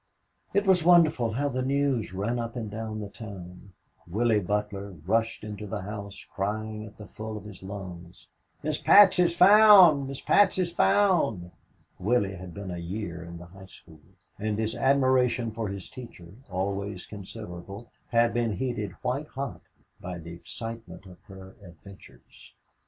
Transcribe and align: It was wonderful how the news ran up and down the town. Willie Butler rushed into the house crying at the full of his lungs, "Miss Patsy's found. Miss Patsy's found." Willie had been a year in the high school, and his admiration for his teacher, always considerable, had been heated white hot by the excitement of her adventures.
It 0.51 0.65
was 0.65 0.83
wonderful 0.83 1.33
how 1.33 1.49
the 1.49 1.61
news 1.61 2.11
ran 2.11 2.39
up 2.39 2.55
and 2.55 2.71
down 2.71 3.01
the 3.01 3.07
town. 3.09 3.73
Willie 4.09 4.39
Butler 4.39 4.93
rushed 5.05 5.43
into 5.43 5.67
the 5.67 5.83
house 5.83 6.25
crying 6.33 6.87
at 6.87 6.97
the 6.97 7.05
full 7.05 7.37
of 7.37 7.43
his 7.45 7.61
lungs, 7.61 8.25
"Miss 8.63 8.79
Patsy's 8.79 9.37
found. 9.37 10.07
Miss 10.07 10.19
Patsy's 10.19 10.71
found." 10.71 11.51
Willie 11.99 12.33
had 12.33 12.51
been 12.51 12.71
a 12.71 12.79
year 12.79 13.23
in 13.23 13.37
the 13.37 13.45
high 13.45 13.67
school, 13.67 14.01
and 14.39 14.57
his 14.57 14.75
admiration 14.75 15.51
for 15.51 15.67
his 15.67 15.87
teacher, 15.87 16.33
always 16.49 17.05
considerable, 17.05 17.91
had 18.09 18.33
been 18.33 18.53
heated 18.53 18.93
white 19.03 19.27
hot 19.27 19.61
by 19.99 20.17
the 20.17 20.33
excitement 20.33 21.05
of 21.05 21.19
her 21.25 21.55
adventures. 21.61 22.55